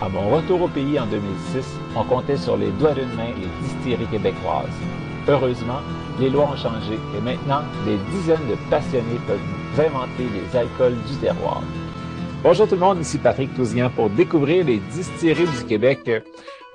[0.00, 3.48] À mon retour au pays en 2006, on comptait sur les doigts d'une main les
[3.66, 4.68] distilleries québécoises.
[5.26, 5.80] Heureusement,
[6.20, 11.16] les lois ont changé et maintenant, des dizaines de passionnés peuvent inventer les alcools du
[11.16, 11.64] terroir.
[12.44, 16.08] Bonjour tout le monde, ici Patrick Touzian pour découvrir les distilleries du Québec.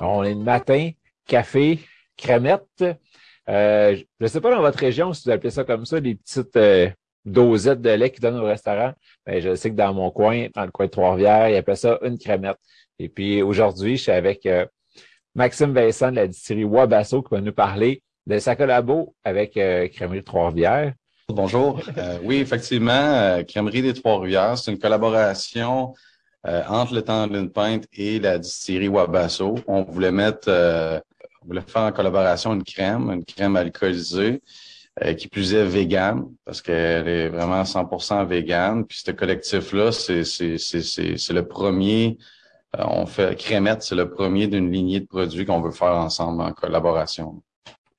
[0.01, 0.89] On est le matin,
[1.25, 1.79] café,
[2.17, 2.83] crémette,
[3.49, 6.15] euh, je ne sais pas dans votre région si vous appelez ça comme ça, des
[6.15, 6.89] petites euh,
[7.25, 8.93] dosettes de lait qu'ils donnent au restaurant.
[9.25, 11.99] Mais je sais que dans mon coin, dans le coin de Trois-Rivières, ils appellent ça
[12.03, 12.57] une crémette.
[12.99, 14.65] Et puis aujourd'hui, je suis avec euh,
[15.35, 20.23] Maxime Vincent de la distillerie Wabasso qui va nous parler de sa collabo avec Crèmerie
[20.23, 20.93] Trois-Rivières.
[21.27, 21.81] Bonjour.
[22.23, 25.93] oui, effectivement, Crèmerie des Trois-Rivières, c'est une collaboration
[26.45, 29.55] entre le temps d'une pinte et la distillerie Wabasso.
[29.67, 30.49] On voulait mettre
[31.43, 34.41] on voulait faire en collaboration une crème, une crème alcoolisée,
[35.03, 38.85] euh, qui plus est vegan, parce qu'elle est vraiment 100% vegan.
[38.85, 42.23] Puis ce collectif-là, c'est, le premier, euh,
[42.77, 46.51] on fait, Crémette, c'est le premier d'une lignée de produits qu'on veut faire ensemble en
[46.51, 47.41] collaboration.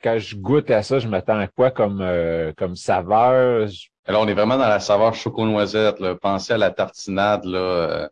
[0.03, 3.69] Quand je goûte à ça, je m'attends à quoi comme, euh, comme saveur?
[4.06, 5.97] Alors, on est vraiment dans la saveur choco-noisette.
[6.20, 8.11] Pensez à la tartinade, là,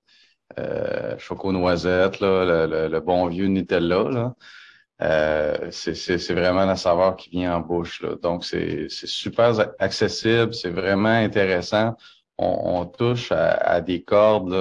[1.18, 4.04] choco-noisette, là, le, le, bon vieux Nutella.
[4.04, 4.34] Là.
[5.02, 8.02] Euh, c'est vraiment la saveur qui vient en bouche.
[8.02, 8.14] Là.
[8.22, 11.96] Donc, c'est super accessible, c'est vraiment intéressant.
[12.38, 14.54] On, touche à, des cordes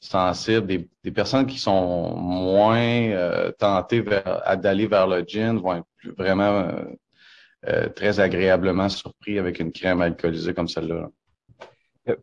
[0.00, 6.72] sensibles, des, personnes qui sont moins euh, tentées d'aller vers le gin vont être vraiment
[7.68, 11.08] euh, très agréablement surpris avec une crème alcoolisée comme celle-là.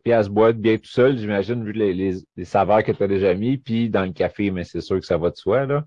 [0.02, 3.06] Puis elle se boit bien tout seul, j'imagine, vu les, les, saveurs que tu as
[3.06, 5.84] déjà mis, puis dans le café, mais c'est sûr que ça va de soi, là.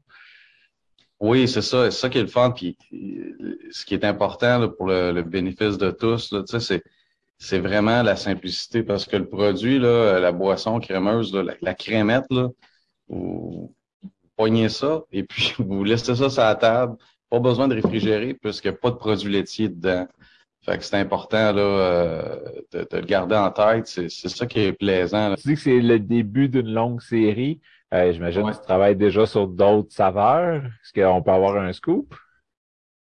[1.19, 1.91] Oui, c'est ça.
[1.91, 2.49] C'est ça qui est le fun.
[2.49, 2.77] Puis
[3.69, 6.83] ce qui est important pour le, bénéfice de tous, là, c'est,
[7.41, 12.49] c'est vraiment la simplicité parce que le produit, là, la boisson crémeuse, la, crémette, là,
[13.07, 13.73] vous
[14.37, 16.97] poignez ça et puis vous laissez ça sur la table.
[17.31, 20.07] Pas besoin de réfrigérer puisqu'il n'y a pas de produit laitier dedans.
[20.63, 23.87] Fait que c'est important là, euh, de, le garder en tête.
[23.87, 25.33] C'est, c'est ça qui est plaisant.
[25.33, 27.59] Tu dis que c'est le début d'une longue série.
[27.91, 30.63] Euh, j'imagine que tu travailles déjà sur d'autres saveurs.
[30.63, 32.13] Est-ce qu'on peut avoir un scoop?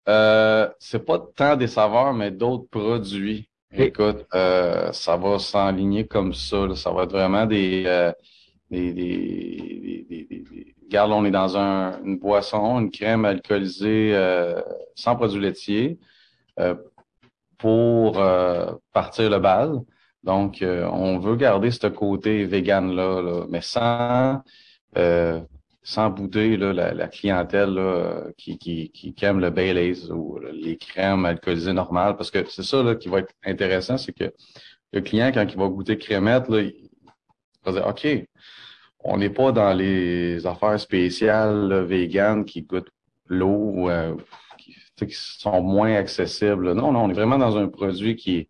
[0.08, 3.49] Euh, c'est pas tant des saveurs, mais d'autres produits.
[3.72, 6.76] Écoute, euh, ça va s'enligner comme ça.
[6.76, 8.12] Ça va être vraiment des, euh,
[8.72, 14.60] des, des, des, des, Regarde, on est dans un, une boisson, une crème alcoolisée euh,
[14.96, 16.00] sans produits laitiers
[17.60, 18.14] pour
[18.92, 19.80] partir le bal.
[20.24, 24.42] Donc, on veut garder ce côté vegan-là, là, mais sans
[25.90, 31.26] sans bouder là, la, clientèle là, qui, qui, qui, aime le Baileys ou les crèmes
[31.26, 32.16] alcoolisées normales.
[32.16, 34.32] Parce que c'est ça là, qui va être intéressant, c'est que
[34.94, 36.90] le client, quand il va goûter crémette, là, il
[37.66, 38.08] va dire OK,
[39.00, 42.92] on n'est pas dans les affaires spéciales véganes qui goûtent
[43.26, 44.16] l'eau euh,
[44.60, 46.74] qui, qui, sont moins accessibles.
[46.74, 48.50] Non, non, on est vraiment dans un produit qui est,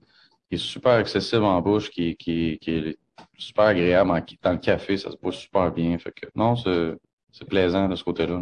[0.49, 2.97] qui est super accessible en bouche, qui, qui, qui est
[3.37, 4.11] super agréable.
[4.41, 5.97] dans le café, ça se boit super bien.
[5.99, 6.95] Fait que non, c'est
[7.47, 8.41] plaisant de ce côté-là.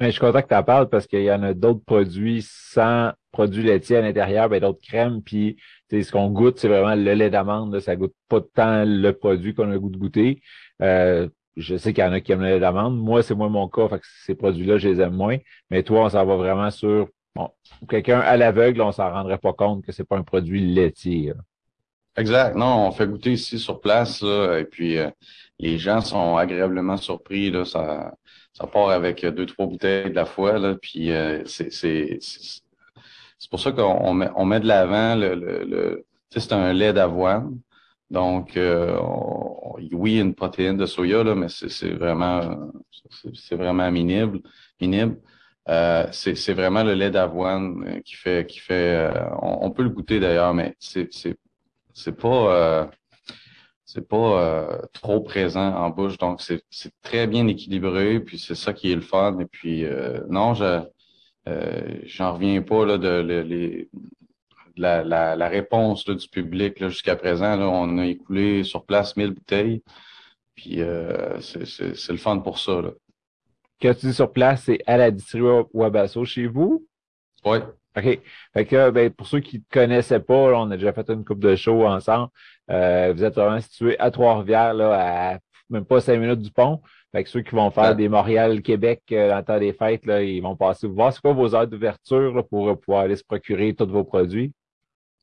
[0.00, 2.44] Mais je suis content que tu en parles parce qu'il y en a d'autres produits
[2.44, 5.56] sans produits laitiers à l'intérieur, ben d'autres crèmes, puis
[5.90, 7.78] ce qu'on goûte, c'est vraiment le lait d'amande.
[7.80, 10.42] Ça goûte pas tant le produit qu'on a le goût de goûter.
[10.80, 12.98] Euh, je sais qu'il y en a qui aiment le lait d'amande.
[12.98, 15.36] Moi, c'est moins mon cas, fait que ces produits-là, je les aime moins.
[15.70, 17.50] Mais toi, on s'en va vraiment sur bon,
[17.88, 21.32] quelqu'un à l'aveugle, on s'en rendrait pas compte que c'est pas un produit laitier.
[22.16, 22.56] Exact.
[22.56, 25.10] Non, on fait goûter ici sur place, et puis euh,
[25.58, 27.50] les gens sont agréablement surpris.
[27.50, 28.12] Là, ça,
[28.52, 30.58] ça part avec deux, trois bouteilles de la fois.
[30.58, 35.34] Là, puis euh, c'est, c'est, c'est pour ça qu'on met, on met de l'avant le,
[35.34, 37.58] le, le c'est un lait d'avoine.
[38.10, 38.98] Donc, euh,
[39.92, 42.72] oui, une protéine de soya, là, mais c'est vraiment
[43.34, 44.40] c'est vraiment minime.
[44.80, 45.16] minime.
[45.68, 49.10] Euh, c'est vraiment le lait d'avoine qui fait qui fait.
[49.40, 51.08] on, on, peut le goûter d'ailleurs, mais c'est
[51.94, 52.86] c'est pas euh,
[53.84, 56.62] c'est pas euh, trop présent en bouche, donc c'est
[57.02, 59.38] très bien équilibré, puis c'est ça qui est le fun.
[59.40, 60.80] Et puis euh, non, je
[62.06, 63.90] j'en reviens pas là de, les,
[64.76, 67.56] la, la, la, réponse là, du public jusqu'à présent.
[67.56, 69.82] Là, on a écoulé sur place 1000 bouteilles,
[70.54, 70.80] puis
[71.40, 72.80] c'est le fun pour ça.
[72.80, 72.90] Là.
[73.82, 76.86] Quand tu dis sur place, c'est à la distillerie Wabasso chez vous?
[77.44, 77.58] Oui.
[77.96, 78.20] OK.
[78.54, 81.40] Fait que, ben, pour ceux qui ne connaissaient pas, on a déjà fait une coupe
[81.40, 82.28] de show ensemble.
[82.70, 86.80] Euh, vous êtes vraiment situé à Trois-Rivières, là, à même pas cinq minutes du pont.
[87.12, 90.22] Fait que ceux qui vont faire des Montréal-Québec euh, dans le temps des fêtes, là,
[90.22, 91.12] ils vont passer vous voir.
[91.12, 94.52] C'est quoi vos heures d'ouverture pour pouvoir aller se procurer tous vos produits?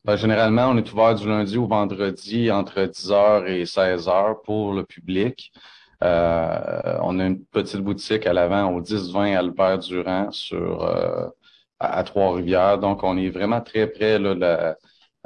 [0.06, 4.83] Ben, généralement, on est ouvert du lundi au vendredi entre 10h et 16h pour le
[4.83, 5.51] public.
[6.04, 10.83] Euh, on a une petite boutique à l'avant au 10-20 Albert Durand sur
[11.81, 12.79] euh, à, Trois-Rivières.
[12.79, 14.77] Donc, on est vraiment très près là, de la,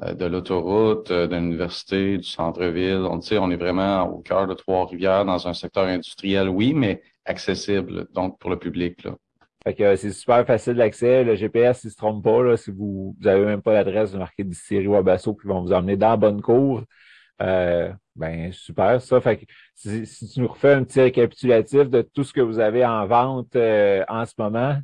[0.01, 3.05] euh, de l'autoroute, euh, de l'université, du centre-ville.
[3.07, 8.07] On, on est vraiment au cœur de Trois-Rivières, dans un secteur industriel, oui, mais accessible,
[8.11, 9.03] donc pour le public.
[9.03, 9.11] Là.
[9.63, 11.23] Fait que c'est super facile d'accès.
[11.23, 12.41] Le GPS, il se trompe pas.
[12.41, 15.61] Là, si vous n'avez avez même pas l'adresse, vous marquez distillerie Wabasso, puis ils vont
[15.61, 16.83] vous emmener dans la bonne cour.
[17.41, 19.21] Euh, ben super ça.
[19.21, 19.45] Fait que
[19.75, 23.55] si, tu nous refais un petit récapitulatif de tout ce que vous avez en vente
[23.55, 24.77] en ce moment.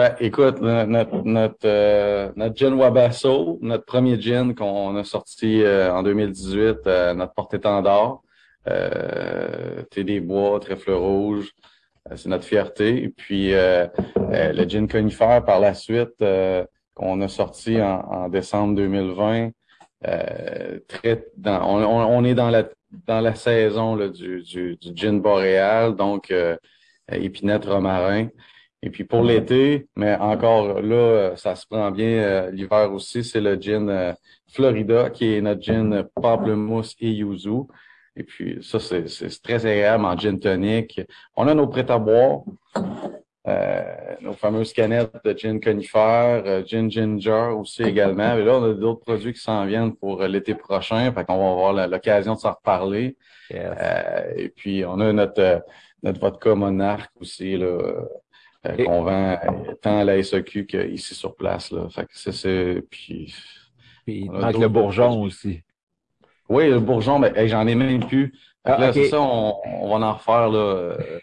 [0.00, 5.92] Ben, écoute, notre, notre, euh, notre gin Wabasso, notre premier gin qu'on a sorti euh,
[5.92, 8.22] en 2018, euh, notre porte-étendard,
[8.66, 11.52] euh, thé des bois, trèfle rouge,
[12.16, 13.02] c'est notre fierté.
[13.02, 16.24] Et puis le gin conifère par la suite,
[16.94, 19.50] qu'on a sorti en, en, décembre 2020,
[20.88, 22.66] très dans, on, on, est dans la
[23.06, 26.32] dans la saison là, du, du, du gin boréal, donc
[27.12, 28.28] épinette romarin.
[28.82, 33.40] Et puis pour l'été, mais encore là, ça se prend bien euh, l'hiver aussi, c'est
[33.40, 34.12] le gin euh,
[34.50, 37.66] Florida, qui est notre gin pamplemousse et yuzu.
[38.16, 41.00] Et puis ça, c'est très agréable en gin tonic.
[41.36, 42.40] On a nos prêts à boire,
[43.46, 48.34] euh, nos fameuses canettes de gin conifère, gin ginger aussi également.
[48.34, 51.50] Et là, on a d'autres produits qui s'en viennent pour l'été prochain, fait qu'on va
[51.50, 53.16] avoir l'occasion de s'en reparler.
[53.50, 55.62] et puis on a notre
[56.02, 57.78] notre vodka monarque aussi là
[58.66, 59.38] euh, qu'on vend
[59.80, 61.70] tant à la SEQ qu'ici sur place.
[61.70, 61.88] Là.
[61.88, 63.34] Fait que c'est, puis,
[64.04, 65.62] puis il manque le bourgeon aussi.
[66.48, 68.34] Oui, le bourgeon, mais j'en ai même plus.
[68.64, 71.18] Ah, c'est ça, on, on, va en refaire là, euh,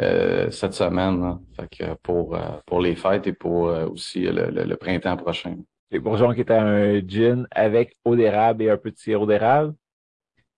[0.00, 1.38] euh cette semaine.
[1.54, 5.56] Fait que pour, euh, pour les fêtes et pour aussi le, le, printemps prochain.
[5.92, 9.74] Les bourgeons qui étaient un gin avec eau d'érable et un peu de sirop d'érable?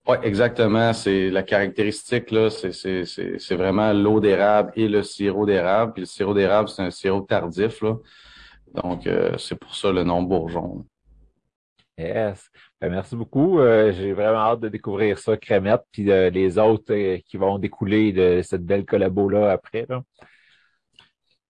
[0.07, 0.93] Oui, exactement.
[0.93, 5.93] C'est la caractéristique là, c'est vraiment l'eau d'érable et le sirop d'érable.
[5.93, 7.97] Puis le sirop d'érable, c'est un sirop tardif là.
[8.75, 10.85] Donc euh, c'est pour ça le nom bourgeon.
[11.97, 12.49] Yes.
[12.79, 13.59] Ben, merci beaucoup.
[13.59, 18.11] Euh, j'ai vraiment hâte de découvrir ça, Crémette, puis euh, les autres qui vont découler
[18.11, 19.85] de cette belle collabo là après.
[19.89, 20.03] Là.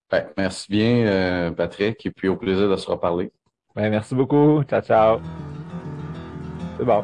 [0.09, 3.31] Ben, merci bien, Patrick, et puis au plaisir de se reparler.
[3.75, 4.63] Ben, merci beaucoup.
[4.63, 5.19] Ciao, ciao.
[6.77, 7.03] C'est bon.